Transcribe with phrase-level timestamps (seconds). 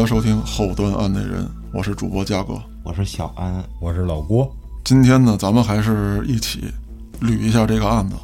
[0.00, 2.58] 欢迎大家收听后端案内人，我是主播嘉哥。
[2.82, 4.50] 我是小安，我是老郭。
[4.82, 6.72] 今天呢，咱们还是一起
[7.20, 8.16] 捋一下这个案子。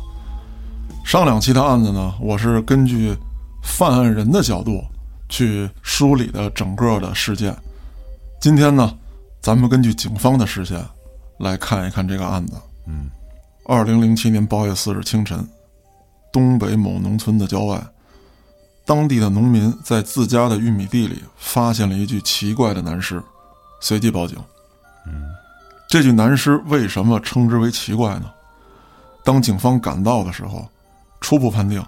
[1.05, 3.15] 上两期的案子呢，我是根据
[3.63, 4.83] 犯案人的角度
[5.29, 7.55] 去梳理的整个的事件。
[8.41, 8.97] 今天呢，
[9.43, 10.83] 咱们根据警方的视线
[11.39, 12.55] 来看一看这个案子。
[12.87, 13.11] 嗯，
[13.67, 15.47] 二零零七年八月四日清晨，
[16.33, 17.79] 东北某农村的郊外，
[18.87, 23.21] 当地的农民在自家的玉米地里发现了一具奇怪的男尸，
[23.81, 24.39] 随即报警。
[25.07, 25.25] 嗯，
[25.89, 28.31] 这具男尸为什么称之为奇怪呢？
[29.25, 30.69] 当警方赶到的时候，
[31.21, 31.85] 初步判定，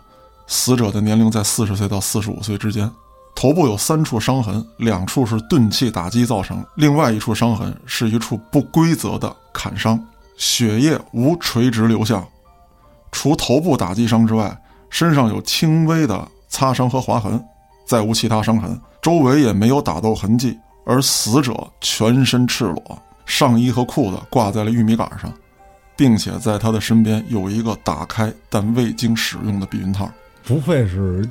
[0.49, 2.91] 死者的年龄在四十岁到四十五岁之间，
[3.33, 10.05] 头部有三处伤痕，两处是钝器打击造成，另外一处伤痕是一处不规则的砍伤，
[10.37, 12.27] 血液无垂直流向。
[13.13, 14.61] 除头部打击伤之外，
[14.91, 17.43] 身上有轻微的擦伤和划痕，
[17.87, 20.59] 再无其他伤痕，周围也没有打斗痕迹。
[20.85, 25.31] 而死者全身赤裸，上衣和裤子挂在了玉米杆上，
[25.95, 30.11] 并且在他的身边有一个打开但未经使用的避孕套。
[30.45, 31.29] 不会是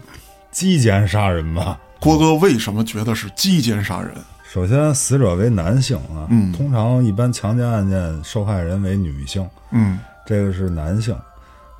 [0.51, 1.79] 鸡奸杀人吧？
[1.99, 4.13] 郭哥为什么觉得是鸡奸杀人？
[4.47, 11.17] 首先，死者为男性啊，嗯通常一般强奸案件受害人为女性，嗯，这个是男性，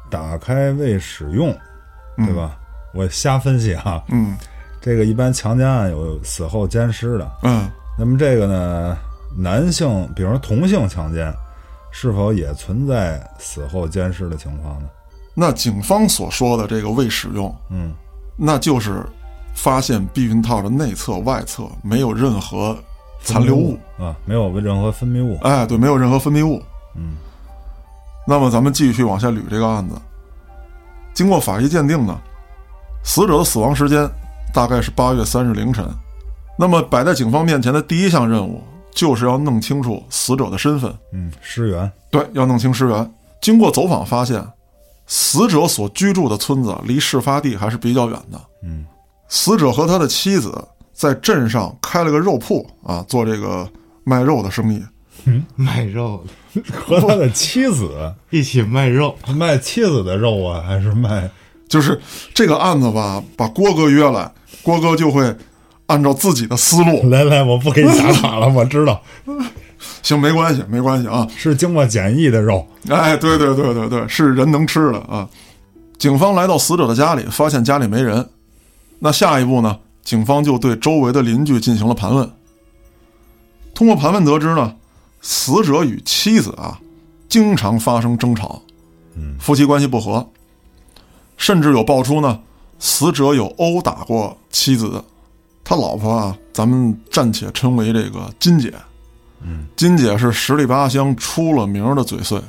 [0.10, 1.56] 打开未使用，
[2.18, 2.58] 对吧？
[2.98, 4.36] 我瞎分析哈，嗯
[4.82, 8.98] 这个一般强奸案有死后奸尸的，嗯那么这个呢，
[9.38, 11.32] 男性，比如说同性强奸，
[11.92, 14.90] 是否也存在死后奸尸的情况呢？
[15.36, 17.94] 那警方所说的这个未使用，嗯，
[18.36, 19.06] 那就是
[19.54, 22.76] 发现避孕套的内侧、外侧没有任何
[23.22, 23.78] 残留物。
[24.00, 26.60] 啊，没有任何分泌物，哎，对，没有任何分泌物。
[26.96, 27.16] 嗯
[28.26, 29.96] 那么咱们继续往下捋这个案子。
[31.14, 32.20] 经过法医鉴定呢，
[33.08, 34.08] 死者的死亡时间
[34.54, 35.88] 大概是八月三日凌晨。
[36.58, 43.14] 那么摆在警方面前的第一项任务就是要弄清楚死者的身份，嗯，尸源，对，要弄清尸源。
[43.42, 44.46] 经过走访发现，
[45.06, 48.40] 死者所居住的村子离事发地还是比较远的。
[48.62, 48.86] 嗯
[49.30, 53.66] 死者和他的妻子在镇上开了个肉铺啊，做这个
[54.04, 54.84] 卖肉的生意。
[55.24, 56.24] 嗯卖肉
[56.74, 61.30] 和他的妻子一起卖肉，卖妻子的肉啊，还是卖？
[61.68, 62.00] 就是
[62.34, 65.36] 这个案子吧，把郭哥约来，郭哥就会
[65.88, 69.02] 按照自己的思路，来来，我不给你打岔了，我知道
[70.02, 71.28] 行，没关系，没关系啊。
[71.36, 72.66] 是经过检疫的肉。
[72.90, 75.28] 哎，对对对对对，是人能吃的啊。
[75.98, 78.28] 警方来到死者的家里，发现家里没人，
[79.00, 79.78] 那下一步呢？
[80.04, 82.32] 警方就对周围的邻居进行了盘问。
[83.74, 84.74] 通过盘问得知呢，
[85.22, 86.80] 死者与妻子啊，
[87.28, 88.62] 经常发生争吵，
[89.16, 90.28] 嗯夫妻关系不和，
[91.38, 92.40] 甚至有爆出呢，
[92.80, 95.02] 死者有殴打过妻子，
[95.64, 98.74] 他老婆啊，咱们暂且称为这个金姐。
[99.42, 102.42] 嗯，金姐是十里八乡出了名的嘴碎，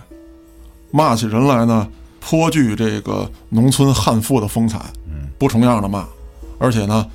[0.90, 1.86] 骂起人来呢，
[2.18, 6.06] 颇具这个农村悍妇的风采，嗯，不重样的骂，
[6.58, 7.06] 而且呢，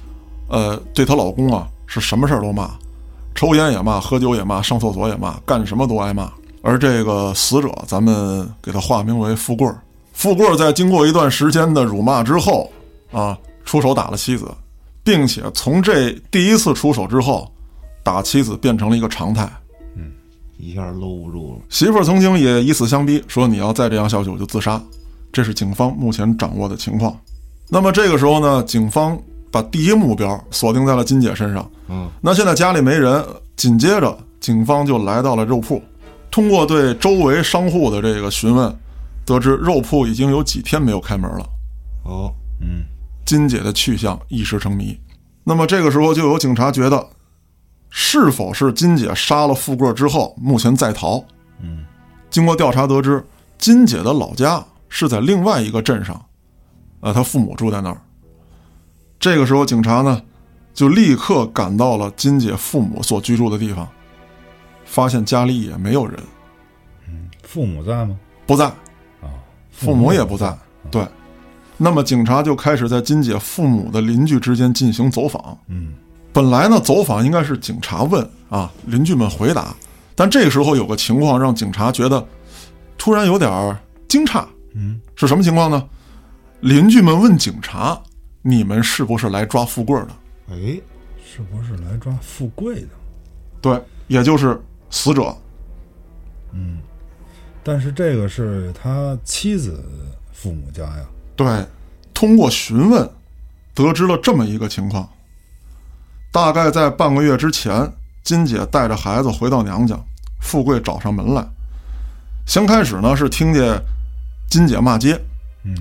[0.47, 2.69] 呃，对她老公啊是什么事儿都骂，
[3.33, 6.31] 抽烟也骂，喝酒也骂，上厕所也骂，干什么都挨骂。
[6.61, 9.81] 而这个死者，咱们给他化名为富贵儿。
[10.13, 12.71] 富贵儿在经过一段时间的辱骂之后，
[13.11, 14.47] 啊，出手打了妻子，
[15.03, 17.51] 并且从这第一次出手之后，
[18.03, 19.51] 打妻子变成了一个常态。
[19.95, 20.11] 嗯
[20.57, 21.61] 一下搂不住了。
[21.67, 24.81] 媳妇儿曾经也以死相逼，说你要再这样下去我就自杀。
[25.31, 27.13] 这是警方目前掌握的情况。
[27.67, 29.19] 那么这个时候呢，警方
[29.51, 31.69] 把第一目标锁定在了金姐身上。
[31.89, 33.25] 嗯，那现在家里没人，
[33.57, 35.81] 紧接着警方就来到了肉铺，
[36.31, 38.73] 通过对周围商户的这个询问，
[39.25, 41.49] 得知肉铺已经有几天没有开门了。
[42.03, 42.83] 哦，嗯
[43.25, 44.99] 金姐的去向一时成谜。
[45.43, 47.09] 那么这个时候就有警察觉得，
[47.89, 51.23] 是否是金姐杀了富贵之后，目前在逃？
[51.61, 51.85] 嗯
[52.29, 53.23] 经过调查得知，
[53.57, 56.25] 金姐的老家是在另外一个镇上，
[57.01, 58.01] 呃，她父母住在那儿。
[59.19, 60.21] 这个时候，警察呢
[60.73, 63.87] 就立刻赶到了金姐父母所居住的地方，
[64.83, 66.19] 发现家里也没有人，
[67.07, 68.17] 嗯父母在吗？
[68.45, 68.75] 不在，啊，
[69.73, 70.57] 父母也不在。
[70.89, 71.05] 对，
[71.77, 75.57] 那么警察就开始在金姐父母的邻居之间进行走访。
[75.67, 75.93] 嗯
[76.31, 79.75] 本来呢，走访应该是警察问啊，邻居们回答，
[80.15, 82.25] 但这个时候有个情况让警察觉得
[82.97, 83.77] 突然有点儿
[84.07, 84.43] 惊诧，
[84.73, 85.87] 嗯，是什么情况呢？
[86.61, 88.01] 邻居们问警察
[88.41, 90.07] ：“你们是不是来抓富贵的
[90.49, 90.79] 哎，
[91.23, 92.87] 是不是来抓富贵的？？”
[93.61, 94.59] 对，也就是
[94.89, 95.37] 死者。
[97.63, 99.83] 但是这个是他妻子
[100.31, 101.05] 父母家呀。
[101.35, 101.65] 对，
[102.13, 103.09] 通过询问，
[103.73, 105.09] 得知了这么一个情况：
[106.31, 107.91] 大概在半个月之前，
[108.23, 109.97] 金姐带着孩子回到娘家，
[110.41, 111.45] 富贵找上门来。
[112.45, 113.81] 先开始呢是听见
[114.49, 115.19] 金姐骂街，
[115.63, 115.73] 嗯，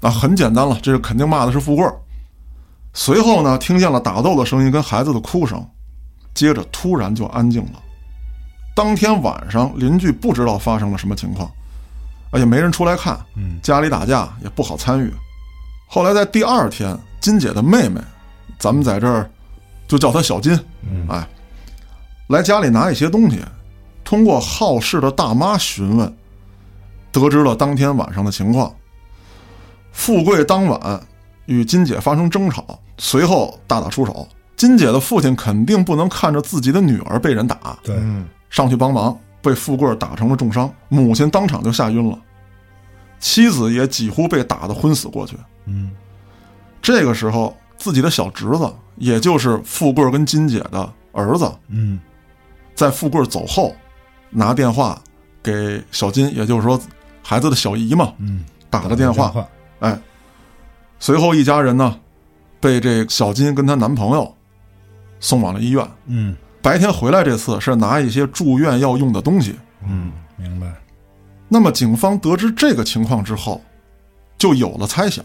[0.00, 1.86] 啊，很简单了，这个肯定骂的是富贵。
[2.92, 5.64] 随后呢，听见了打斗的声音跟孩子的哭声，
[6.34, 7.82] 接着突然就安静了。
[8.78, 11.50] 当天晚上，邻居不知道发生了什么情况，
[12.30, 15.12] 啊，也没人出来看，嗯家里打架也不好参与。
[15.88, 18.00] 后来在第二天，金姐的妹妹，
[18.56, 19.28] 咱们在这儿
[19.88, 20.56] 就叫她小金，
[21.08, 21.26] 哎，
[22.28, 23.40] 来家里拿一些东西，
[24.04, 26.16] 通过好事的大妈询问，
[27.10, 28.72] 得知了当天晚上的情况。
[29.90, 31.00] 富贵当晚
[31.46, 34.28] 与金姐发生争吵，随后大打出手。
[34.56, 42.18] 金姐的父亲肯定不能看着自己的女儿被人打，对，嗯上去帮忙，被富贵打成了重伤，母亲当场就吓晕了，
[43.18, 45.36] 妻子也几乎被打得昏死过去。
[45.66, 45.90] 嗯
[46.80, 52.00] 这个时候，自己的小侄子，也就是富贵跟金姐的儿子，嗯
[52.74, 53.74] 在富贵走后，
[54.30, 55.00] 拿电话
[55.42, 56.80] 给小金，也就是说
[57.22, 59.28] 孩子的小姨嘛，嗯，打了电话。
[59.28, 59.46] 话，
[59.80, 59.98] 哎，
[60.98, 61.98] 随后一家人呢，
[62.60, 64.34] 被这小金跟她男朋友
[65.20, 65.86] 送往了医院。
[66.06, 69.54] 嗯白天回来这次是拿一些住院要用的东西。
[69.86, 70.66] 嗯，明白，
[71.48, 73.62] 那么警方得知这个情况之后，
[74.36, 75.24] 就有了猜想：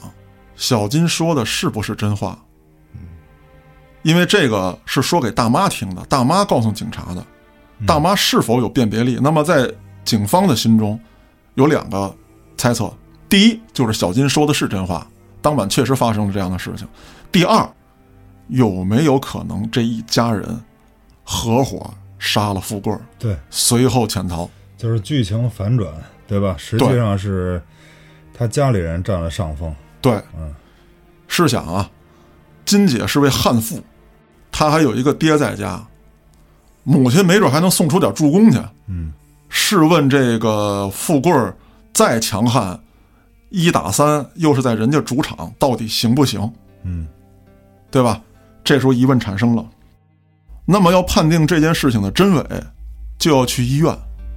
[0.55, 2.37] 小金说的是不是真话？
[4.03, 7.25] 因为这个是说给大妈听的，大妈告诉警察的，
[7.87, 9.17] 大妈是否有辨别力？
[9.21, 9.71] 那么在
[10.03, 10.99] 警方的心中，
[11.55, 12.13] 有两个
[12.57, 12.93] 猜测：
[13.29, 15.07] 第一，就是小金说的是真话，
[15.41, 16.85] 当晚确实发生了这样的事情；
[17.31, 17.65] 第二，
[18.49, 20.61] 有没有可能这一家人
[21.23, 24.49] 合伙杀了富贵儿，对，随后潜逃？
[24.77, 25.91] 就是剧情反转，
[26.27, 26.55] 对吧？
[26.57, 27.61] 实际上是
[28.33, 30.53] 他家里人占了上风，对，嗯
[31.27, 31.89] 试想啊，
[32.65, 33.81] 金姐是位悍妇，
[34.51, 35.81] 她还有一个爹在家，
[36.83, 38.59] 母亲没准还能送出点助攻去。
[38.87, 39.13] 嗯
[39.47, 41.55] 试问这个富贵儿
[41.93, 42.79] 再强悍，
[43.49, 46.51] 一打三又是在人家主场，到底行不行？
[46.83, 47.07] 嗯
[47.89, 48.21] 对吧？
[48.63, 49.65] 这时候疑问产生了。
[50.65, 52.43] 那么要判定这件事情的真伪，
[53.19, 53.95] 就要去医院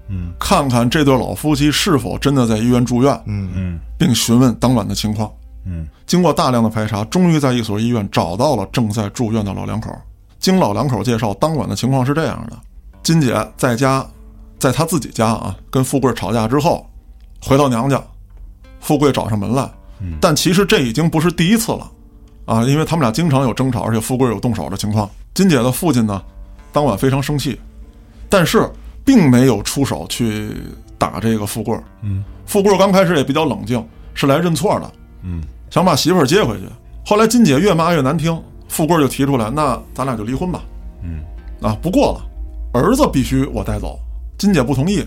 [0.09, 5.31] 嗯看看这对老夫妻是否真的在医院住院，嗯嗯并询问当晚的情况。
[5.65, 9.91] 嗯经过大量的排查，终于在一所医院找到了正在住院的老两口。
[10.39, 12.57] 经老两口介绍，当晚的情况是这样的：
[13.03, 14.07] 金姐在家，
[14.59, 16.89] 在她自己家啊，跟富贵吵架之后，
[17.41, 18.01] 回到娘家，
[18.81, 19.69] 富贵找上门来。
[20.21, 21.91] 但其实这已经不是第一次了，
[22.45, 25.11] 啊，因为他们俩经常有争吵，而且富贵有动手的情况。
[25.37, 26.23] 金姐的父亲呢，
[26.73, 27.61] 当晚非常生气，
[28.27, 28.67] 但是
[29.05, 30.51] 并没有出手去
[30.97, 31.79] 打这个富贵。
[32.01, 34.91] 嗯，富贵刚开始也比较冷静，是来认错的。
[35.23, 36.63] 嗯想把媳妇儿接回去。
[37.05, 40.63] 后来金姐越骂越难听，富贵就提出来，那咱俩就离婚吧。
[41.03, 41.21] 嗯
[41.61, 44.01] 啊，不过了，儿子必须我带走。
[44.39, 45.05] 金姐不同意，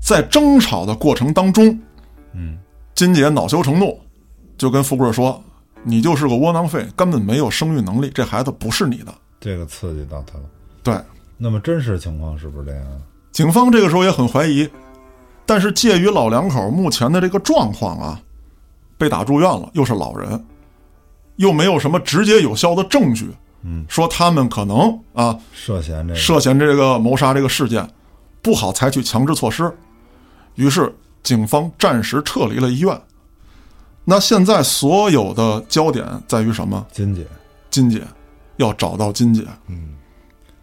[0.00, 1.78] 在争吵的过程当中，
[2.32, 2.58] 嗯
[2.96, 3.96] 金姐恼羞成怒，
[4.56, 5.40] 就跟富贵说
[5.84, 9.14] ：“你就是个窝囊废，根本没有生育能力，这孩子不是你的。
[9.40, 10.44] 这个刺激到他了。”
[10.82, 10.98] 对，
[11.36, 12.84] 那么真实情况是不是这样？
[13.32, 14.68] 警方这个时候也很怀疑，
[15.46, 18.20] 但是介于老两口目前的这个状况啊，
[18.96, 20.44] 被打住院了，又是老人，
[21.36, 23.30] 又没有什么直接有效的证据，
[23.62, 27.88] 嗯，说他们可能啊涉嫌这个涉嫌这个谋杀这个事件，
[28.42, 29.72] 不好采取强制措施，
[30.54, 30.92] 于是
[31.22, 33.00] 警方暂时撤离了医院。
[34.04, 36.84] 那现在所有的焦点在于什么？
[36.90, 37.26] 金姐。
[37.70, 38.02] 金姐，
[38.58, 39.44] 要找到金姐。
[39.66, 39.96] 嗯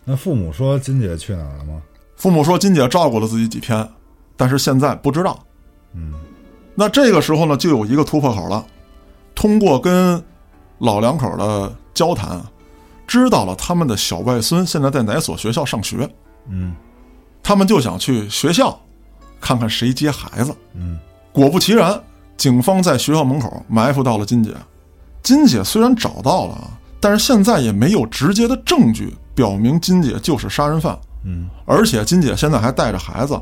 [0.06, 1.82] 那父母说金姐去哪儿了吗？
[2.16, 3.90] 父母说金姐照顾了自己几天，
[4.38, 5.44] 但是现在不知道。
[5.94, 6.14] 嗯
[6.76, 8.64] 那这个时候呢，就有一个突破口了。
[9.34, 10.24] 通过跟
[10.78, 12.42] 老两口的交谈，
[13.08, 16.10] 知道了他们的小外孙现在在哪所学校上学，
[16.48, 16.76] 嗯
[17.42, 18.80] 他们就想去学校
[19.42, 20.56] 看看谁接孩子。
[20.74, 21.00] 嗯
[21.32, 22.02] 果不其然，
[22.38, 24.54] 警方在学校门口埋伏到了金姐。
[25.24, 33.40] 金姐虽然找到了啊，但是现在也没有直接的证据表明金姐就是杀人犯，嗯而且金姐现在还带着孩子，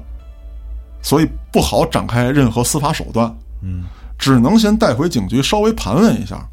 [1.01, 3.33] 所以不好展开任何司法手段。
[3.61, 3.85] 嗯
[4.19, 6.45] 只能先带回警局稍微盘问一下。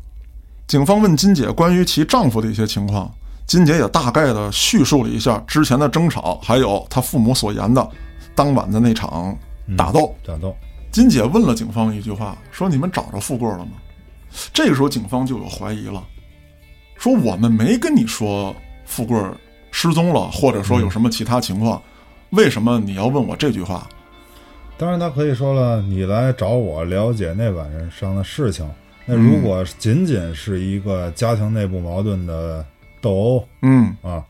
[0.69, 3.13] 警方问金姐关于其丈夫的一些情况，
[3.45, 7.91] 金姐也大概的叙述了一下之前的争吵，还有她父母所言的
[8.37, 9.37] 当晚的那场
[9.77, 10.15] 打斗。
[10.25, 10.55] 打斗。
[10.93, 13.73] 金姐问了警方一句话，说：“你们找着富贵了吗？”
[14.55, 16.01] 这个时候警方就有怀疑了，
[17.01, 18.55] 说：“我们没跟你说
[18.85, 19.19] 富贵
[19.71, 21.83] 失踪了，或者说有什么其他情况，
[22.31, 23.89] 为什么你要问我这句话？”
[24.77, 28.69] 当然，他可以说了，你来找我了解那晚上的事情。
[29.07, 32.65] 那如果仅仅是一个家庭内部矛盾的
[33.01, 34.23] 斗殴嗯，啊，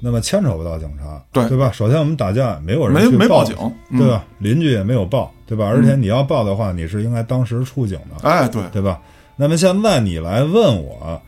[0.00, 1.70] 那么牵扯不到警察，对对吧？
[1.72, 3.56] 首先我们打架没有人没没报警，
[3.90, 4.08] 嗯对？
[4.08, 4.24] 吧？
[4.38, 5.64] 邻居也没有报，对吧？
[5.66, 9.00] 而且你要报的话，你是应该当时出警的，哎，对，对吧？
[9.36, 11.20] 那么现在你来问我，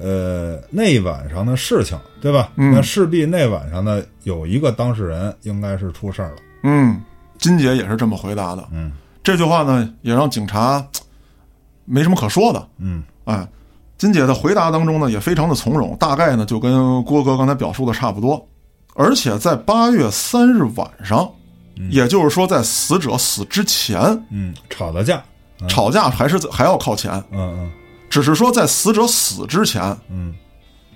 [0.00, 2.50] 呃，那晚上的事情，对吧？
[2.56, 6.36] 嗯那势必那晚上呢，有一个当事人应该是出事儿了。
[6.62, 7.00] 嗯，
[7.38, 8.66] 金姐也是这么回答的。
[8.72, 10.84] 嗯这句话呢，也让警察
[11.84, 12.68] 没什么可说的。
[12.78, 13.46] 嗯哎，
[13.98, 18.46] 金姐的回答当中呢，也非常的从容，大概呢就跟郭哥刚才表述的差不多。
[18.94, 21.28] 而且在八月三日晚上，
[21.90, 24.00] 也就是说在死者死之前，
[24.30, 25.22] 嗯，吵了架，
[25.68, 27.70] 吵架还是还要靠前，嗯
[28.16, 30.34] 只是说在死者死之前，嗯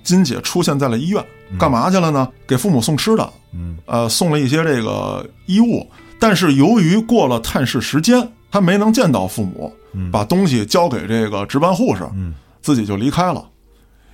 [0.03, 1.23] 金姐出现在了医院，
[1.59, 2.27] 干嘛去了呢？
[2.47, 5.87] 给父母送吃的，嗯呃，送了一些这个衣物。
[6.19, 9.71] 但是由于过了探视时间，她没能见到父母，
[10.11, 13.47] 把东西交给这个值班护士，嗯自己就离开了。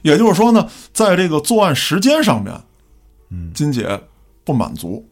[0.03, 2.53] 也就是说呢，在这个作案时间上面，
[3.31, 4.01] 嗯金姐
[4.43, 5.09] 不满足。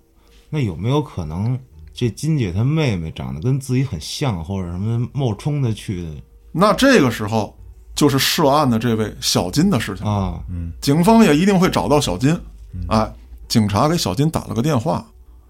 [0.50, 1.56] 那有没有可能
[1.92, 6.08] 这金姐她妹妹长得跟自己很像，或者什么冒充的去的
[6.50, 7.56] 那这个时候
[7.94, 10.06] 就是涉案的这位小金的事情。
[10.06, 10.40] 啊？
[10.48, 12.38] 嗯警方也一定会找到小金。
[12.88, 13.12] 哎，
[13.48, 15.04] 警察给小金打了个电话，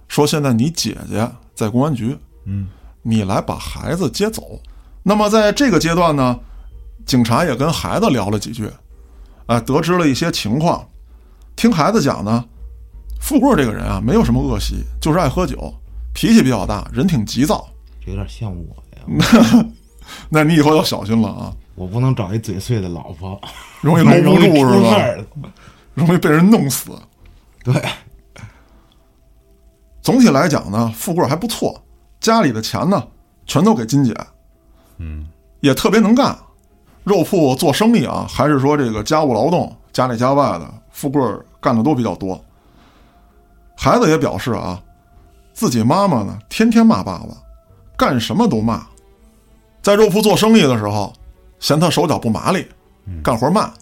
[0.09, 2.69] 说现在你姐姐在公安局，嗯
[3.03, 4.61] 你来把孩子接走。
[5.03, 6.39] 那么在这个阶段呢，
[7.07, 8.71] 警察也跟孩子聊了几句，
[9.47, 10.87] 哎，得知了一些情况。
[11.57, 12.45] 听孩子讲呢，
[13.21, 15.73] 富贵这个人啊，没有什么恶习，就是爱喝酒，
[16.13, 17.69] 脾气比较大，人挺急躁。
[18.05, 19.67] 这有点像我呀，
[20.29, 23.41] 那你以后要小心了啊，我不能找一嘴碎的老婆，
[23.81, 25.51] 容易搂不住是吧？
[25.95, 26.91] 容易被人弄死。
[27.65, 27.75] 对，
[30.03, 31.83] 总体来讲呢，富贵还不错，
[32.21, 33.03] 家里的钱呢
[33.47, 34.15] 全都给金姐，
[34.99, 35.29] 嗯
[35.61, 36.37] 也特别能干。
[37.05, 41.23] 肉铺做生意啊，还是说这个家务劳动，家里家外的，富贵
[41.61, 42.43] 干的都比较多。
[43.77, 44.81] 孩子也表示啊，
[45.53, 47.29] 自己妈妈呢天天骂爸爸，
[47.97, 48.87] 干什么都骂。
[49.83, 51.13] 在肉铺做生意的时候，
[51.61, 52.67] 嫌她手脚不麻利，
[53.23, 53.73] 干活慢，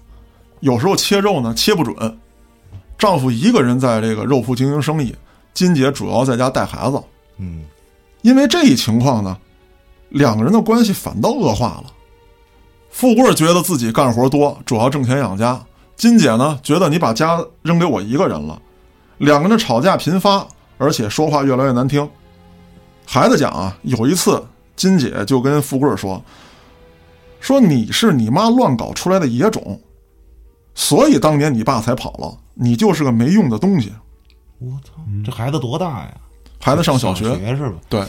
[0.61, 2.19] 有时候切肉呢切不准。
[2.99, 5.15] 丈夫一个人在这个肉铺经营生意，
[5.53, 7.03] 金姐主要在家带孩子。
[7.39, 7.65] 嗯，
[8.21, 9.37] 因为这一情况呢，
[10.11, 11.85] 两个人的关系反倒恶化了。
[12.91, 15.57] 富贵觉得自己干活多，主要挣钱养家；
[15.97, 18.61] 金姐呢，觉得你把家扔给我一个人了。
[19.19, 20.47] 两个人吵架频发，
[20.79, 22.09] 而且说话越来越难听。
[23.07, 24.45] 孩子讲啊，有一次
[24.77, 26.23] 金姐就跟富贵说
[27.43, 29.79] ：“说你是你妈乱搞出来的野种，
[30.75, 33.93] 所以当年你爸才跑了，你就是个没用的东西。
[34.61, 36.15] 我操，这孩子多大呀？”
[36.61, 37.75] 孩子上小学，学是吧？
[37.89, 38.07] 对，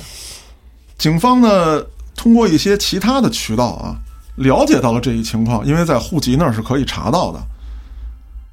[0.99, 1.83] 警方呢
[2.15, 3.97] 通过一些其他的渠道啊，
[4.35, 7.41] 了解到了这一情况，因为在户籍那儿是可以查到的。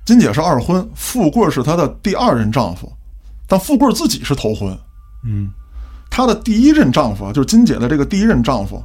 [0.07, 2.91] 金姐是二婚，富贵是她的第二任丈夫，
[3.47, 4.75] 但富贵自己是头婚。
[5.27, 5.51] 嗯
[6.09, 8.83] 她的第一任丈夫啊，就是金姐的这个第一任丈夫，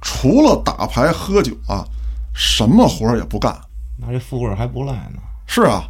[0.00, 1.84] 除了打牌喝酒啊，
[2.34, 3.58] 什么活儿也不干。
[3.96, 5.18] 那这富贵还不赖呢。
[5.46, 5.82] 是啊，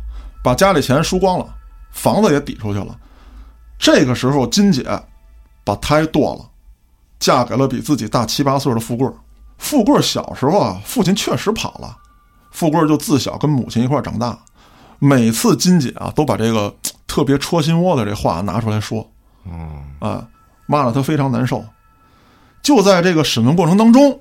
[0.42, 1.54] 把家里钱输光了，
[1.90, 2.98] 房子也抵出去了。
[3.78, 4.84] 这个时候，金姐
[5.62, 6.48] 把胎剁了，
[7.18, 9.08] 嫁给了比自己大七八岁的富贵。
[9.58, 11.96] 富贵小时候啊，父亲确实跑了，
[12.50, 14.38] 富贵就自小跟母亲一块长大。
[15.00, 16.74] 每次金姐啊，都把这个
[17.06, 19.08] 特别戳心窝的这话拿出来说，
[19.44, 20.26] 嗯，啊，
[20.66, 21.64] 骂得他非常难受。
[22.62, 24.20] 就在这个审问过程当中，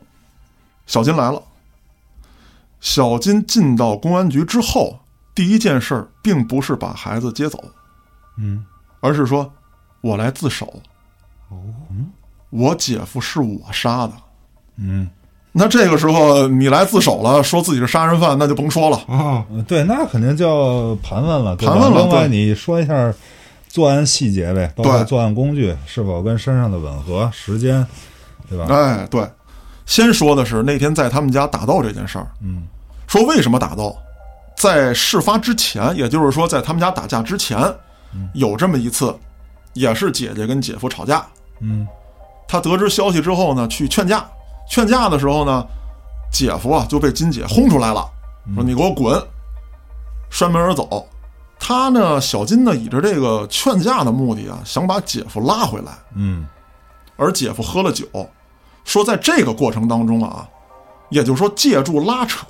[0.85, 1.41] 小金来了。
[2.79, 4.99] 小金进到公安局之后，
[5.33, 7.63] 第一件事儿并不是把孩子接走，
[8.37, 8.65] 嗯
[8.99, 9.51] 而是说
[10.01, 10.81] ：“我来自首。”
[11.49, 11.57] 哦，
[12.49, 14.13] 我姐夫是我杀的。
[14.77, 15.09] 嗯，
[15.51, 18.97] 那这个时候你来自首了，说自己是杀人犯，那就甭说了。
[19.07, 23.13] 啊，呃对，那肯定叫盘问了，盘问了另外，对你说一下
[23.67, 27.85] 作案细节呗，包括对作案工具是否跟身上的吻合，时间，
[28.49, 28.65] 对吧？
[28.69, 29.29] 哎，对，
[29.85, 32.27] 先说的是那天在他们家打斗这件事儿。
[32.41, 32.67] 嗯
[33.07, 33.95] 说为什么打斗？
[34.57, 37.57] 在事发之前，也就是说在他们家打架之前，
[38.33, 39.15] 有这么一次，
[39.73, 41.25] 也是姐姐跟姐夫吵架。
[41.59, 41.87] 嗯
[42.47, 44.25] 他得知消息之后呢，去劝架。
[44.69, 45.65] 劝架的时候呢，
[46.31, 48.05] 姐夫啊就被金姐轰出来了，
[48.55, 49.21] 说你给我滚，
[50.29, 51.07] 摔门而走。
[51.59, 55.91] 他呢，小金呢，以着这个劝架的目的啊，想把姐夫拉回来。
[56.15, 56.45] 嗯
[57.15, 58.05] 而姐夫喝了酒，
[58.87, 60.47] 说在这个过程当中啊，
[61.09, 62.47] 也就是说借助拉扯，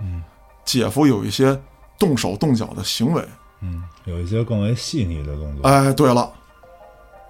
[0.00, 0.22] 嗯，
[0.64, 1.60] 姐夫有一些
[1.98, 3.24] 动手动脚的行为。
[3.62, 5.68] 嗯，有一些更为细腻的动作。
[5.68, 6.30] 哎，对了，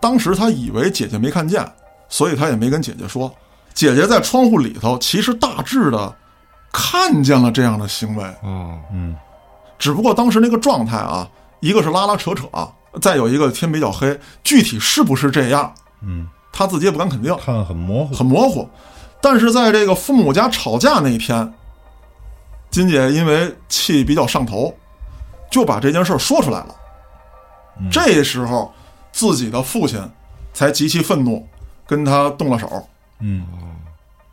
[0.00, 1.64] 当时他以为姐姐没看见，
[2.08, 3.32] 所以他也没跟姐姐说。
[3.72, 6.16] 姐姐在窗户里头，其实大致的
[6.72, 9.16] 看见了这样的行为，啊，嗯
[9.78, 11.26] 只不过当时那个状态啊，
[11.60, 12.46] 一个是拉拉扯扯，
[13.00, 18.68] 再有一个天比较黑，具体是不是这样，嗯，他自己也不敢肯定，看得很模糊，很模糊。
[19.20, 21.52] 但是在这个父母家吵架那一天，
[22.70, 24.74] 金姐因为气比较上头，
[25.50, 26.74] 就把这件事说出来了。
[27.90, 28.72] 这时候，
[29.12, 30.00] 自己的父亲
[30.52, 31.46] 才极其愤怒，
[31.86, 32.88] 跟他动了手。
[33.20, 33.46] 嗯，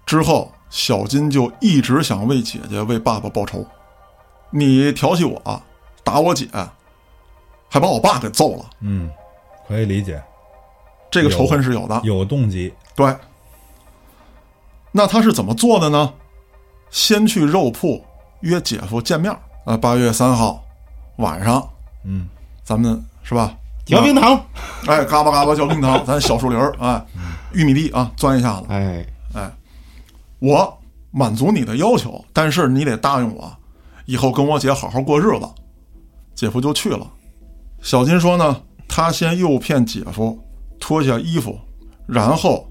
[0.06, 3.66] 之后，小金就一直想为姐姐、为爸爸报仇。
[4.50, 5.62] 你调戏我，
[6.04, 6.48] 打我姐，
[7.70, 9.10] 还把我爸给揍了，嗯，
[9.68, 10.22] 可以理解，
[11.10, 12.00] 这个仇恨是有的。
[12.04, 13.16] 有动机，对，
[14.92, 16.14] 那他是怎么做的呢？
[16.90, 18.04] 先去肉铺
[18.42, 19.40] 约姐夫见面儿。
[19.66, 20.64] 呃，八月三号
[21.18, 21.68] 晚上，
[22.06, 22.28] 嗯，
[22.64, 23.54] 咱们是吧？
[23.86, 24.42] 嚼冰糖，
[24.86, 27.06] 哎，嘎巴嘎巴嚼冰糖， 咱小树林儿，哎，
[27.54, 28.66] 玉米地啊，钻一下子。
[28.70, 29.52] 哎哎，
[30.40, 30.78] 我
[31.12, 33.52] 满足你的要求，但是你得答应我，
[34.06, 35.50] 以后跟我姐好好过日子。
[36.36, 37.06] 姐夫就去了。
[37.82, 40.38] 小金说呢，他先诱骗姐夫
[40.80, 41.58] 脱下衣服，
[42.06, 42.68] 然后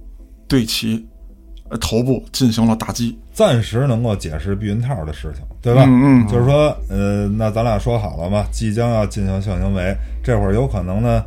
[0.48, 1.06] 对其
[1.68, 3.18] 呃头部进行了打击。
[3.32, 5.84] 暂时能够解释避孕套的事情，对吧？
[5.86, 9.94] 嗯嗯就是说，呃，那咱俩说好了嘛，即将要进行性行为，
[10.24, 11.22] 这会儿有可能呢，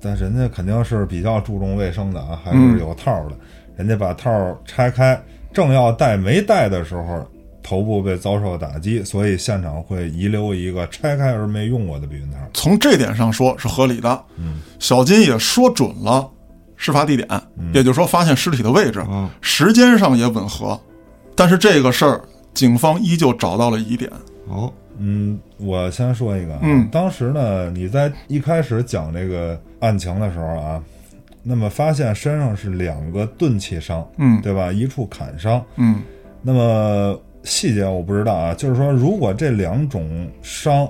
[0.00, 3.36] 但人家肯定是比较注重卫生的啊，还是有套的。
[3.76, 4.30] 人家把套
[4.64, 5.20] 拆开，
[5.52, 7.26] 正要戴没戴的时候，
[7.62, 12.38] 头部被遭受打击，所以现场会遗留一个拆开而没用过的避孕套。
[12.52, 14.24] 从这点上说是合理的。
[14.36, 16.28] 嗯，小金也说准了
[16.76, 17.28] 事发地点，
[17.72, 20.78] 也就是说发现尸体的位置，嗯时间上也吻合。
[21.34, 22.20] 但是这个事儿，
[22.52, 24.10] 警方依旧找到了疑点。
[24.48, 30.82] 哦，嗯，我先说一个啊，嗯当时呢，你在一开始讲这个案情的时候啊，
[31.42, 34.70] 那么发现身上是两个钝器伤，嗯对吧？
[34.72, 36.02] 一处砍伤，嗯
[36.42, 40.88] 那么细节我不知道啊，就是说，如果这两种伤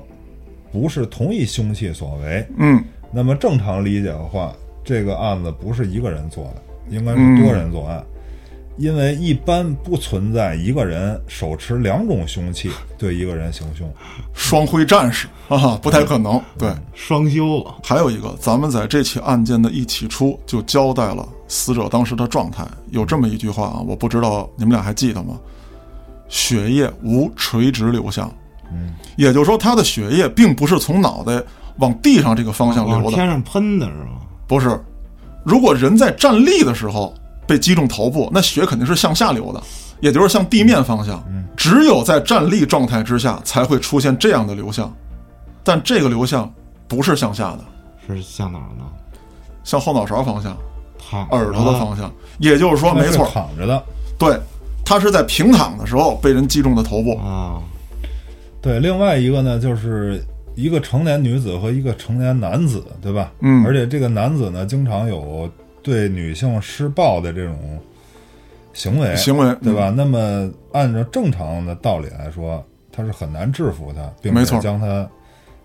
[0.71, 8.03] 不是同一凶器所为，嗯那么正常理解的话，这个案子不是一个人做的，应该是多人作案。
[8.79, 13.87] 因为一般不存在一个人手持两种凶器对一个人行凶，
[14.33, 16.41] 双辉战士啊，不太可能。
[16.59, 25.39] 对，双修了，还有一个，咱们在这起案件的一起初就交代了死者当时的状态，有这么一句话啊，我不知道你们俩还记得吗？
[26.33, 28.33] 血液无垂直流向，
[28.73, 31.43] 嗯，也就是说，他的血液并不是从脑袋
[31.77, 34.23] 往地上这个方向流的，往天上喷的是吗？
[34.49, 34.83] 不是。
[35.45, 37.13] 如果人在站立的时候
[37.47, 39.63] 被击中头部，那血肯定是向下流的，
[40.01, 41.23] 也就是向地面方向。
[41.55, 44.91] 只有在站立状态之下才会出现这样的流向，
[45.63, 46.51] 但这个流向
[46.89, 47.65] 不是向下的，
[48.07, 48.85] 是向哪儿呢？
[49.65, 50.57] 向后脑勺方向、
[50.99, 52.11] 躺耳朵的方向。
[52.39, 53.85] 也就是说，没错，躺着的。
[54.19, 54.41] 对，
[54.93, 57.17] 他是在平躺的时候被人击中的头部。
[57.17, 57.63] 啊，
[58.61, 60.23] 对，另外一个呢，就是
[60.55, 63.33] 一个成年女子和一个成年男子，对吧？
[63.41, 65.51] 嗯而且这个男子呢，经常有
[65.83, 67.57] 对女性施暴的这种
[68.75, 69.89] 行为，行为对吧？
[69.97, 75.09] 那么按照正常的道理来说，他是很难制服他，并且没错将他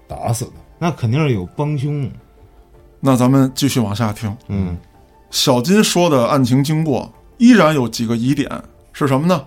[0.08, 0.52] 打死的。
[0.80, 2.10] 那肯定是有帮凶。
[3.02, 4.34] 那咱们继续往下听。
[4.48, 4.78] 嗯，
[5.32, 8.50] 小金说的案情经过依然有几个疑点，
[8.98, 9.46] 是什么呢？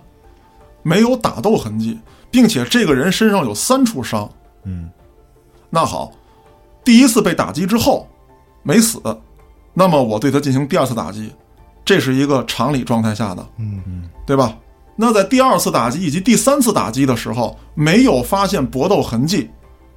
[0.81, 1.99] 没有打斗痕迹，
[2.31, 4.29] 并且这个人身上有三处伤。
[4.63, 4.89] 嗯，
[5.69, 6.11] 那好，
[6.85, 8.07] 第一次被打击之后
[8.63, 9.01] 没死，
[9.73, 11.33] 那么我对他进行第二次打击，
[11.83, 14.57] 这是一个常理状态下的，嗯嗯，对吧？
[14.95, 19.49] 那在第二次打击以及第三次打击的时候，没有发现搏斗痕迹。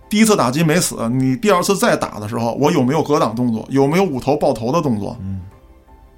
[0.09, 3.65] 第一次打击没死，你第二次再打的时候，我有没有格挡动作？
[3.71, 5.17] 有没有捂头抱头的动作？
[5.21, 5.41] 嗯，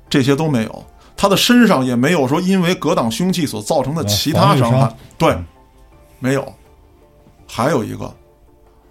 [0.09, 0.85] 这些都没有。
[1.17, 5.37] 他的身上也没有说因为格挡凶器所造成的其他伤害伤，对，
[6.19, 6.53] 没有。
[7.47, 8.13] 还有一个，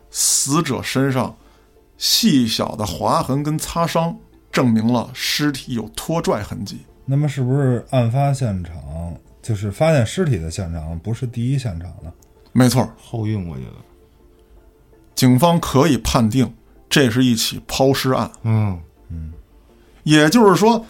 [0.09, 1.35] 死者身上
[1.97, 4.17] 细小的划痕跟擦伤，
[4.51, 6.79] 证明了尸体有拖拽痕迹。
[7.05, 8.75] 那么是不是案发现场
[9.41, 12.11] 就是发现尸体的现场不是第一现场呢？
[12.51, 13.71] 没错，后运过去的。
[15.13, 16.51] 警方可以判定
[16.89, 19.31] 这是一起抛尸案，嗯嗯，
[20.03, 20.83] 也就是说，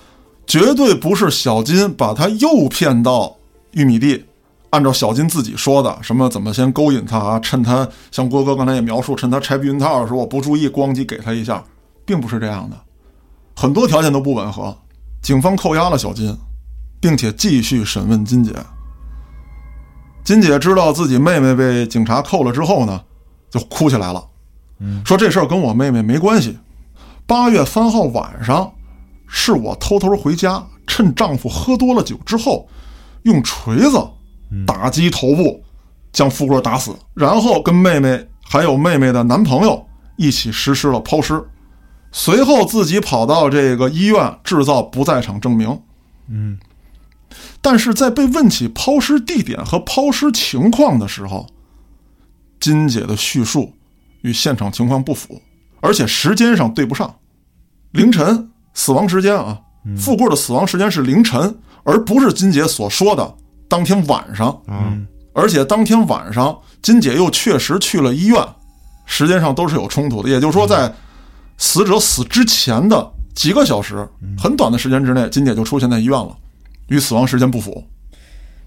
[0.47, 3.35] 绝对不是小金把他诱骗到
[3.71, 4.25] 玉米地。
[4.71, 7.39] 按照小金自己说的，什么怎么先勾引他啊？
[7.39, 11.63] 趁他像郭哥刚才也描述，趁他拆避孕套的时候我不注意，咣叽给他一下，
[12.05, 12.75] 并不是这样的，
[13.55, 14.77] 很多条件都不吻合。
[15.21, 16.37] 警方扣押了小金，
[16.99, 18.51] 并且继续审问金姐。
[20.25, 23.01] 金姐知道自己妹妹被警察扣了之后呢，
[23.49, 24.21] 就哭起来了，
[25.05, 26.57] 说这事儿跟我妹妹没关系。
[27.25, 28.69] 八月三号晚上，
[29.27, 32.67] 是我偷偷回家，趁丈夫喝多了酒之后，
[33.23, 34.07] 用锤子
[34.65, 35.63] 打击头部，
[36.11, 39.85] 将富贵打死，然后跟妹妹还还有妹妹的男朋友
[40.15, 41.43] 一起实施了抛尸，
[42.13, 45.81] 随后自己跑到这个医院制造不在场证明。
[46.29, 46.57] 嗯，
[47.61, 51.47] 但是在被问起抛尸地点和抛尸情况的时候，
[52.61, 53.73] 金姐的叙述
[54.21, 55.41] 与现场情况不符，
[55.81, 57.17] 而且时间上对不上。
[57.91, 59.59] 凌晨死亡时间啊，
[59.97, 63.35] 富贵的死亡时间是凌晨，而不是金姐所说的
[63.67, 64.55] 当天晚上。
[64.67, 65.07] 嗯
[65.37, 68.41] 而且当天晚上，金姐又确实去了医院，
[69.05, 70.29] 时间上都是有冲突的。
[70.29, 70.89] 也就是说，在
[71.57, 74.07] 死者死之前的几个小时，
[74.37, 76.33] 很短的时间之内，金姐就出现在医院了，
[76.87, 77.83] 与死亡时间不符。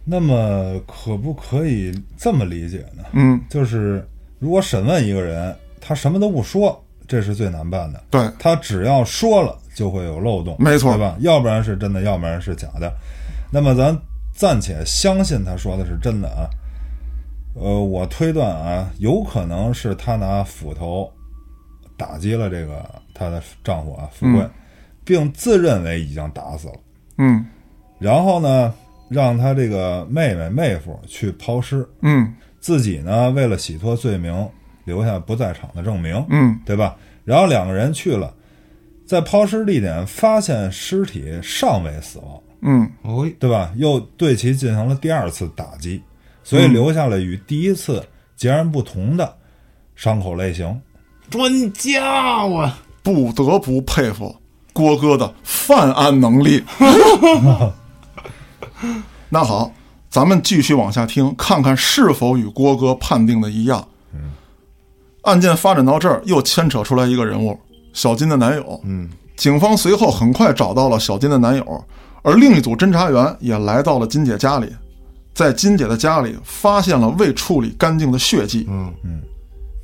[0.05, 3.03] 那么可不可以这么理解呢？
[3.13, 4.07] 嗯，就是
[4.39, 8.01] 如果审问一个人，他什么都不说，这是最难办的。
[8.11, 11.17] 对，他只要说了，就会有漏洞，没错对吧？
[11.21, 12.93] 要不然是真的，要不然是假的。
[13.51, 13.99] 那么咱
[14.33, 16.47] 暂且相信他说的是真的啊。
[17.55, 21.11] 呃，我推断啊，有可能是他拿斧头
[21.97, 24.51] 打击了这个她的丈夫啊富贵，嗯
[25.05, 26.75] 并自认为已经打死了。
[27.17, 27.45] 嗯
[27.99, 28.73] 然后呢，
[29.09, 34.49] 让他这个妹妹妹夫去抛尸，嗯自己呢为了洗脱罪名，
[34.89, 36.97] 留下不在场的证明，嗯对吧？
[37.25, 38.35] 然后两个人去了，
[39.07, 43.71] 在抛尸地点发现尸体尚未死亡，嗯哦，对吧？
[43.77, 46.03] 又对其进行了第二次打击，
[46.43, 49.37] 所以嗯留下了与第一次截然不同的
[49.95, 50.81] 伤口类型。
[51.31, 52.79] 专家啊！
[53.03, 54.35] 不得不佩服
[54.73, 56.65] 郭哥的犯案能力。
[59.29, 59.71] 那好，
[60.09, 63.87] 咱们继续往下听，看看是否与郭哥判定的一样。
[65.23, 67.59] 案件发展到这儿，又牵扯出来一个人物，
[67.93, 68.81] 小金的男友。
[68.85, 71.85] 嗯，警方随后很快找到了小金的男友，
[72.23, 74.73] 而另一组侦查员也来到了金姐家里，
[75.35, 78.67] 在金姐的家里发现了未处理干净的血迹。
[78.69, 79.21] 嗯嗯，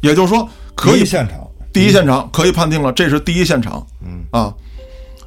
[0.00, 1.38] 也就是说，可以现场，
[1.72, 3.86] 第一现场可以判定了，这是第一现场。
[4.04, 4.54] 嗯啊，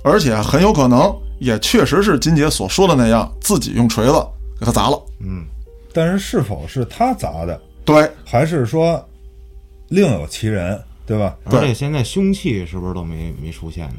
[0.04, 4.13] 而且很有可能也确实是金姐所说的那样，自己用锤子
[4.60, 5.00] 给他砸了。
[5.20, 5.46] 嗯，
[5.93, 9.04] 但是是否是他砸的，对，还是说
[9.89, 11.38] 另有其人，对吧？
[11.45, 13.95] 而且现在凶器是不是都没没出现呢？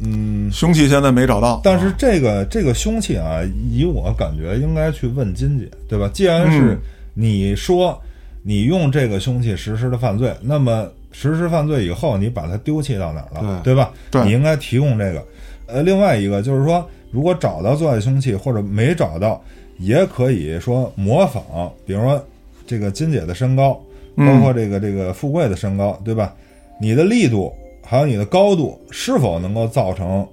[0.00, 1.60] 嗯，凶器现在没找到。
[1.62, 3.40] 但是这个这个凶器啊，
[3.70, 6.10] 以我感觉应该去问金姐，对吧？
[6.12, 6.78] 既然是嗯
[7.14, 7.96] 你说
[8.42, 13.92] 你用这个凶器实施的犯罪，那么实施犯罪以后，你把它丢弃到哪儿了，对吧？
[14.10, 15.24] 对你应该提供这个。
[15.66, 19.42] 呃，另外一个就是说，如果找到作案凶器或者没找到，
[19.78, 22.22] 也可以说模仿，比如说
[22.66, 23.83] 这个金姐的身高，嗯
[24.16, 26.34] 包括这个这个富贵的身高，对吧？
[26.80, 30.26] 你的力度还有你的高度是否能够造成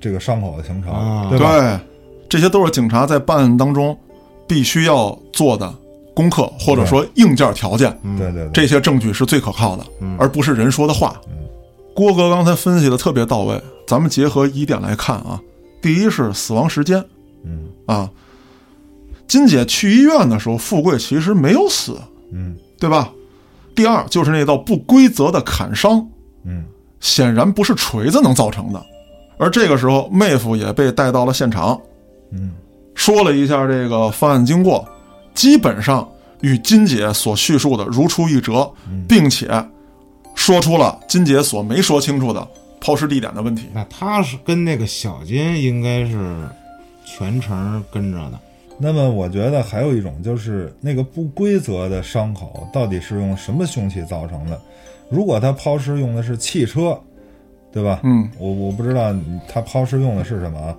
[0.00, 1.38] 这个伤口的形成，啊对
[2.28, 3.96] 这些都是警察在办案当中
[4.46, 5.74] 必须要做的
[6.14, 7.90] 功课，或者说硬件条件。
[8.18, 11.18] 对对对，这些证据是最可靠的，嗯而不是人说的话。
[11.94, 15.40] 郭哥刚才分析的特别到位，咱们结合疑点来看啊。
[15.80, 17.02] 第一是死亡时间
[17.44, 18.10] 嗯啊，
[19.26, 21.96] 金姐去医院的时候，富贵其实没有死，
[22.30, 23.10] 嗯对吧？
[23.78, 26.04] 第二就是那道不规则的砍伤，
[26.44, 26.64] 嗯
[26.98, 28.86] 显然不是锤子能造成的。
[29.38, 31.80] 而这个时候，妹夫也被带到了现场，
[32.32, 32.50] 嗯
[32.96, 34.84] 说了一下这个犯案经过，
[35.32, 36.08] 基本上
[36.40, 38.68] 与金姐所叙述的如出一辙，
[39.08, 39.48] 并且
[40.34, 42.44] 说出了金姐所没说清楚的
[42.80, 43.66] 抛尸地点的问题。
[43.72, 46.48] 那他是跟那个小金应该是
[47.04, 48.40] 全程跟着的。
[48.80, 54.60] 那么我觉得还有一种就是那个不规则的伤口到底是用什么凶器造成的？
[55.10, 56.98] 如果他抛尸用的是汽车，
[57.72, 58.00] 对吧？
[58.04, 60.76] 嗯，我我不知道你他抛尸用的是什么啊？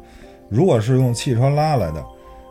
[0.49, 2.03] 如果是用汽车拉来的，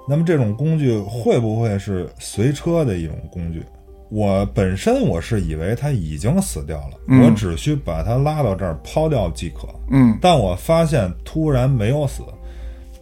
[0.08, 3.62] 那么这种工具会不会是随车的一种工具？
[4.10, 9.68] 我本身我是以为他已经死掉了，嗯我只需把他拉到这儿抛掉即可。
[9.90, 12.22] 嗯但我发现突然没有死，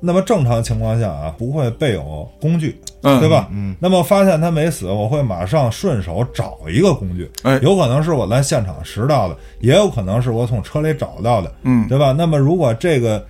[0.01, 3.29] 那么正常情况下啊，不会备有工具，嗯，对？
[3.29, 3.49] 吧？
[3.53, 12.13] 嗯，那么发现他没死，我会马上顺手找一个工具，哎，有可能是我在现场拾到的，也有可能是我从车里找到的，嗯对吧？
[12.13, 13.25] 那么如果这个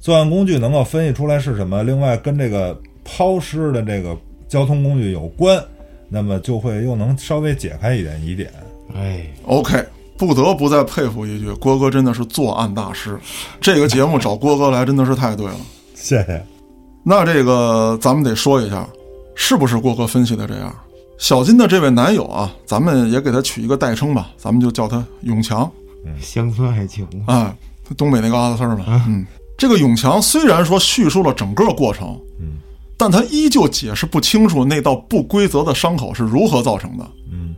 [0.00, 4.16] 作案工具能够分析出来是什么，另外跟这个抛尸的这个
[4.48, 5.62] 交通工具有关，
[6.08, 8.50] 那么就会又能稍微解开一点疑点。
[8.94, 9.84] 哎，OK，
[10.16, 13.18] 不得不再佩服一句，郭哥真的是作案大师。
[13.60, 15.56] 这个节目找郭哥来真的是太对了。
[16.02, 16.42] 谢谢。
[17.04, 18.88] 那这个咱们得说一下，
[19.34, 20.74] 是不是郭哥分析的这样？
[21.18, 25.68] 小金的这位男友啊，咱们也给他取一个代称吧，咱们就叫他永强。
[26.20, 27.34] 乡村爱情嘛。
[27.34, 27.56] 啊，
[27.96, 28.84] 东北那嘎达事儿嘛。
[29.08, 32.58] 嗯，这个永强虽然说叙述了整个过程，嗯，
[32.96, 37.04] 但他依旧解释不清楚那道不规则的伤口是如何造成的。
[37.32, 37.54] 嗯，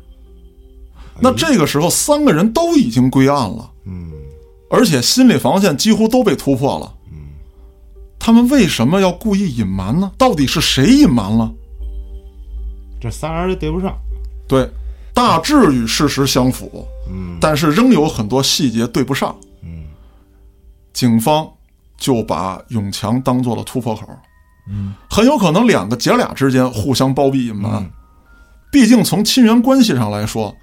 [1.21, 4.11] 那这个时候三个人都已经归案了，嗯
[4.71, 6.95] 而且心理防线几乎都被突破了。
[8.21, 10.13] 嗯，他们为什么要故意隐瞒呢？
[10.19, 11.51] 到底是谁隐瞒了？
[13.01, 13.97] 这仨人就对不上。
[14.47, 14.69] 对，
[15.15, 19.35] 大致与事实相符，嗯但是仍有很多细节对不上。
[19.63, 19.85] 嗯
[20.93, 21.49] 警方
[21.97, 24.07] 就把永强当做了突破口。
[24.69, 27.83] 嗯，很有可能两个姐俩之间互相包庇隐瞒。
[27.83, 27.91] 嗯
[28.73, 30.55] 毕竟从亲缘关系上来说，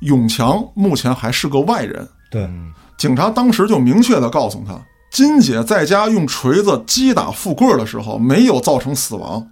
[0.00, 2.08] 永强目前还是个外人。
[2.32, 4.74] 对，嗯警察当时就明确的告诉他，
[5.10, 9.46] 金姐在家用锤子击打富贵儿的时候没有造成死亡，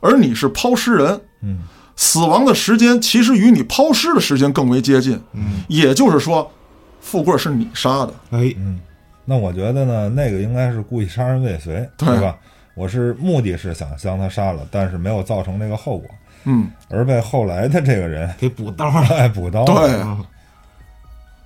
[0.00, 1.60] 而你是抛尸人，嗯
[1.96, 5.20] 死亡的时间其实与你抛尸的时间更为接近。
[5.32, 6.50] 嗯，也就是说，
[7.00, 8.12] 富贵儿是你杀的。
[8.30, 8.80] 哎，嗯，
[9.24, 12.36] 那我觉得呢，那个应该是故意杀人未遂，对对吧？
[12.74, 16.08] 我是目的是想将他杀了，但是没有造成那个后果，
[16.46, 19.06] 嗯，而被后来的这个人给补刀了。
[19.14, 19.64] 爱补刀。
[19.64, 20.18] 对啊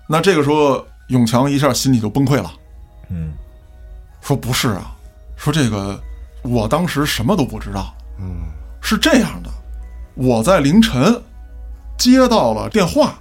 [0.08, 2.50] 那这个时候永强一下心里就崩溃了，
[3.10, 3.32] 嗯
[4.20, 4.94] 说不是啊，
[5.36, 6.00] 说这个
[6.42, 8.48] 我当时什么都不知道，嗯。
[8.80, 9.50] 是这样的，
[10.14, 11.20] 我在凌晨
[11.98, 13.18] 接到了电话，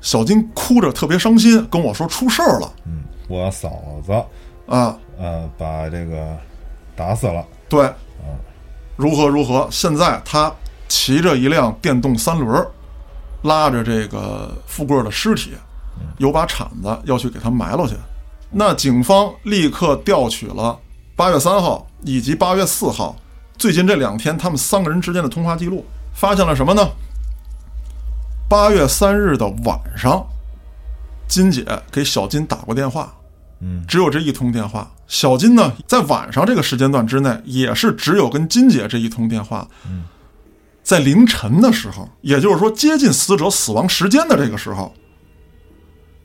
[0.00, 2.70] 小金哭着特别伤心，跟我说出事儿了。
[2.84, 3.70] 嗯，我嫂
[4.04, 4.12] 子
[4.66, 6.36] 啊，呃把这个
[6.96, 7.46] 打死了。
[7.68, 7.90] 对，
[8.96, 10.52] 如何如何，现在他
[10.88, 12.68] 骑着一辆电动三轮儿，
[13.42, 15.54] 拉着这个富贵的尸体，
[16.18, 17.94] 有把铲子要去给他埋了去。
[18.50, 20.78] 那警方立刻调取了
[21.14, 23.16] 八月三号以及八月四号
[23.58, 26.88] 最近这两天他们三个人之间的通话记录，发现了什么呢？
[28.48, 30.24] 八月三日的晚上，
[31.26, 33.12] 金姐给小金打过电话，
[33.60, 34.90] 嗯只有这一通电话。
[35.08, 39.66] 小金呢，在晚上这个时间段之内，也是只有跟金姐这一通电话。
[39.88, 40.04] 嗯
[40.82, 44.94] 在凌晨的时候，也就是说接近死者死亡时间的这个时候，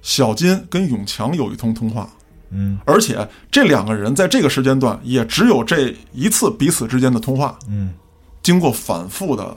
[0.01, 2.09] 小金跟永强有一通通话，
[2.49, 7.57] 嗯而且这两个人在这个时间段也只有这一次彼此之间的通话。
[7.67, 7.93] 嗯
[8.41, 9.55] 经过反复的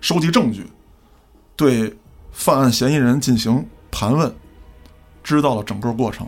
[0.00, 0.66] 收集证据，
[1.54, 1.94] 对
[2.32, 4.34] 犯案嫌疑人进行盘问，
[5.22, 6.26] 知道了整个过程。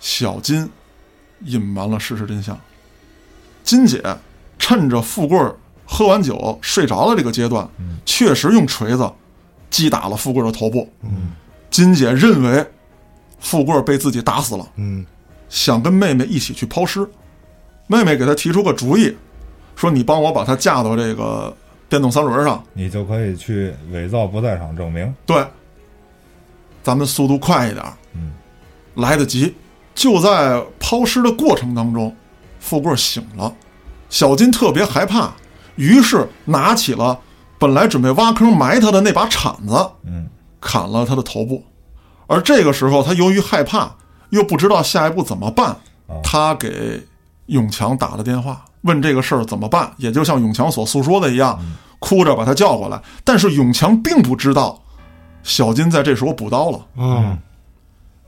[0.00, 0.68] 小金
[1.40, 2.58] 隐瞒了事实真相。
[3.62, 4.02] 金姐
[4.58, 5.38] 趁着富贵
[5.86, 7.66] 喝完酒睡着了这个阶段，
[8.04, 9.10] 确实用锤子
[9.70, 10.92] 击打了富贵的头部。
[11.02, 11.32] 嗯
[11.74, 12.64] 金姐认为
[13.40, 15.04] 富贵被自己打死了，嗯
[15.48, 17.04] 想跟妹妹一起去抛尸。
[17.88, 19.12] 妹妹给她提出个主意，
[19.74, 21.52] 说：“你帮我把她架到这个
[21.88, 25.12] 电动三轮上，你就可以去伪造不在场证明。
[25.26, 25.44] 对，
[26.80, 27.84] 咱们速度快一点，
[28.14, 28.30] 嗯，
[28.94, 29.52] 来得及。”
[29.96, 32.14] 就在抛尸的过程当中，
[32.60, 33.52] 富贵醒了，
[34.08, 35.32] 小金特别害怕，
[35.74, 37.18] 于是拿起了
[37.58, 40.28] 本来准备挖坑埋他的那把铲子，嗯
[40.64, 41.62] 砍了他的头部。
[42.26, 43.94] 而这个时候，他由于害怕，
[44.30, 47.06] 又不知道下一步怎么办哦，他给
[47.46, 49.92] 永强打了电话，问这个事儿怎么办。
[49.98, 51.60] 也就像永强所诉说的一样，
[51.98, 52.98] 哭着把他叫过来。
[53.22, 54.82] 但是永强并不知道
[55.42, 57.38] 小金在这时候补刀了，嗯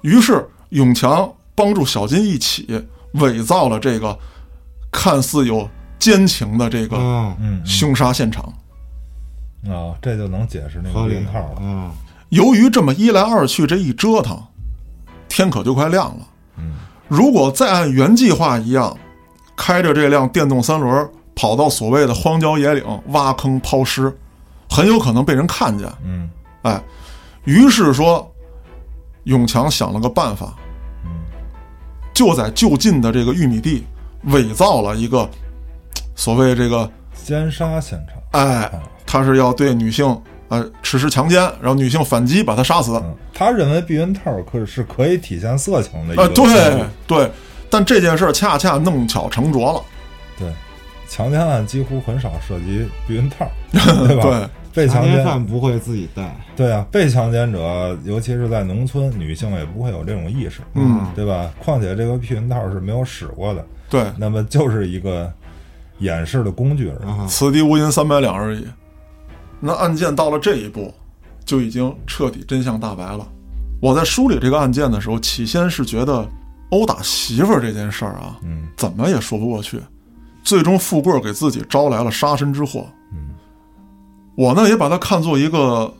[0.02, 4.16] 于是永强帮助小金一起伪造了这个
[4.92, 5.66] 看似有
[5.98, 8.52] 奸情的这个嗯，嗯凶杀现场。
[9.64, 11.56] 嗯啊，这就能解释那个连套了。
[11.60, 11.90] 嗯
[12.30, 14.42] 由于这么一来二去，这一折腾，
[15.28, 16.26] 天可就快亮了。
[16.58, 16.72] 嗯
[17.08, 18.96] 如果再按原计划一样，
[19.56, 24.12] 开着这辆电动三轮跑到所谓的荒郊野岭挖坑抛尸，
[24.68, 25.88] 很有可能被人看见。
[26.04, 26.28] 嗯
[26.62, 26.82] 哎，
[27.44, 28.28] 于是说，
[29.22, 30.52] 永强想了个办法，
[31.04, 31.10] 嗯
[32.12, 33.84] 就在就近的这个玉米地
[34.24, 35.30] 伪造了一个
[36.16, 36.90] 所谓这个，
[37.24, 38.20] 奸杀现场。
[38.32, 42.92] 哎，啊他是要对女性呃实施强奸，然后女性反击把他杀死。
[42.96, 47.30] 嗯，他认为避孕套可是可以体现色情的一啊，个对对，
[47.70, 49.82] 但这件事儿恰恰弄巧成拙了。
[50.38, 50.52] 对，
[51.08, 54.22] 强奸案几乎很少涉及避孕套， 对吧？
[54.22, 54.48] 对，
[54.86, 61.50] 被强奸，犯不会自己带，对啊，被强奸者，尤其是在农村，女性也不会有这种意识，嗯，对吧？
[61.58, 65.32] 况且这个避孕套是没有使过的，对，那么就是一个
[65.98, 67.10] 掩饰的工具而已。
[67.10, 68.66] 啊，此地无银三百两而已。
[69.60, 70.92] 那案件到了这一步，
[71.44, 73.26] 就已经彻底真相大白了。
[73.80, 76.26] 我在梳理这个案件的时候，起先是觉得
[76.70, 79.80] 殴打媳妇儿这件事儿啊，嗯怎么也说不过去。
[80.42, 82.86] 最终，富贵儿给自己招来了杀身之祸。
[83.12, 83.30] 嗯，
[84.36, 85.92] 我呢也把它看作一个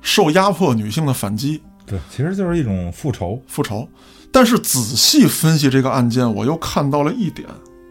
[0.00, 3.40] 受压迫女性的反击、对，其实就是一种复仇。
[3.46, 3.86] 复仇。
[4.32, 7.46] 但是仔细分析这个案件，我又看到了一点：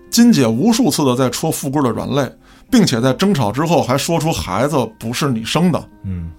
[0.10, 2.38] 金姐无数次的在戳富贵的软肋，
[2.72, 5.90] 并且在争吵之后还说出孩子不是你生的。
[6.04, 6.32] 嗯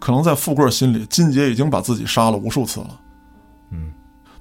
[0.00, 3.00] 可能在富贵心里，金姐已经把自己杀了无数次了。
[3.72, 3.92] 嗯，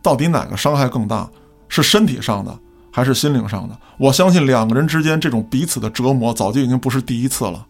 [0.03, 1.27] 到底哪个伤害更大？
[1.67, 2.57] 是身体上的
[2.91, 3.75] 还是心灵上的？
[3.97, 7.65] 我相信两个人之间这种彼此的折磨，早就已经不是第一次了。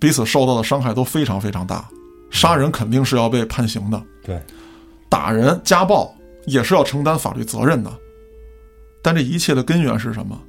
[0.00, 1.86] 彼此受到的伤害都非常非常大，
[2.30, 4.42] 杀人肯定是要被判刑的，对，
[5.10, 6.10] 打人、家暴
[6.46, 7.92] 也是要承担法律责任的。
[9.02, 10.40] 但这一切的根源是什么？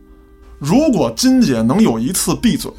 [0.59, 2.71] 如果金姐能有一次闭嘴，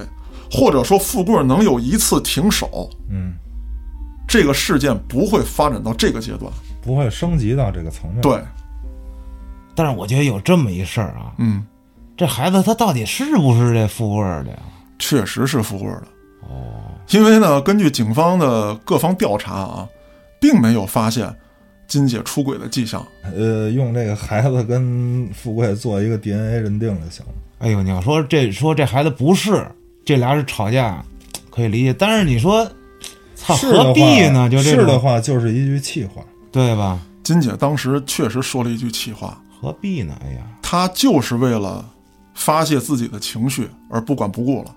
[0.50, 3.34] 或者说富贵能有一次停手，嗯，
[4.28, 6.52] 这个事件不会发展到这个阶段。
[6.82, 8.42] 不会升级到这个层面。，对，
[9.74, 11.62] 但是我觉得有这么一事儿啊，嗯，
[12.16, 14.58] 这孩子他到底是不是这富贵儿的呀？
[14.98, 16.02] 确实是富贵的。
[16.48, 19.88] 哦，因为呢，根据警方的各方调查啊，
[20.40, 21.34] 并没有发现
[21.86, 23.06] 金姐出轨的迹象。
[23.22, 27.32] 呃，用这个孩子跟富贵做一个 DNA 认定就行了。
[27.60, 29.66] 哎呦，你要说这说这孩子不是，
[30.04, 31.04] 这俩是吵架，
[31.50, 31.94] 可以理解。
[31.94, 32.66] 但是你说，
[33.34, 34.48] 操，何必呢？
[34.48, 36.22] 就这是的，话，就是一句气话。
[36.50, 36.98] 对吧？
[37.22, 40.18] 金姐当时确实说了一句气话，何必呢？
[40.24, 41.88] 哎呀，她就是为了
[42.34, 44.74] 发泄自己的情绪而不管不顾了。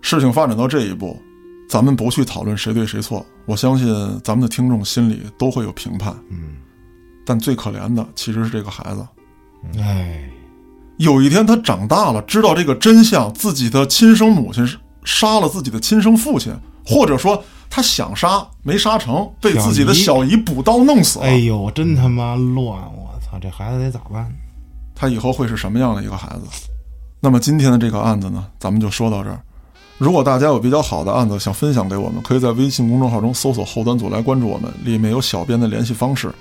[0.00, 1.16] 事情发展到这一步，
[1.68, 3.86] 咱们不去讨论谁对谁错，我相信
[4.24, 6.12] 咱们的听众心里都会有评判。
[6.30, 6.56] 嗯，
[7.24, 9.06] 但最可怜的其实是这个孩子。
[9.78, 10.28] 哎，
[10.98, 16.54] 有一天他长大了，知道这个真相，自己的亲生母亲是杀了自己的亲生父亲，
[16.86, 21.24] 或者说他想杀没杀成，被自己的小姨补刀弄死了。
[21.24, 22.64] 哎呦，真他妈乱！
[22.64, 24.30] 我操，这孩子得咋办？
[24.94, 26.70] 他以后会是什么样的一个孩子？
[27.20, 29.40] 那么今天的这个案子呢，咱们就说到这儿。
[29.98, 36.32] 如果大家有比较好的案子想分享给我们，可以在微信公众号中搜索“后端组”来关注我们，里面有小编的联系方式。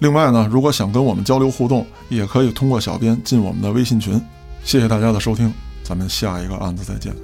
[0.00, 4.20] 另外呢，如果想跟我们交流互动，也可以通过小编进我们的微信群。
[4.64, 5.52] 谢谢大家的收听，
[5.82, 7.14] 咱们下一个案子再见。